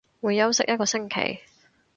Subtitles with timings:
[0.19, 1.41] 會休息一個星期